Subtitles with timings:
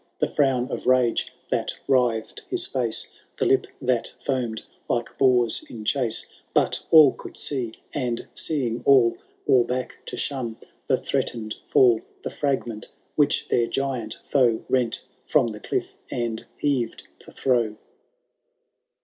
[0.17, 5.85] The frown of lage that writhed his face,— The lip that foamed like boards in
[5.85, 12.01] chase;~ But all could aee ^Aad, seeing, all Bore back to shun the threatened &11—
[12.23, 17.77] The fragment which their giant foe Bent from the cliff and heaved to throw.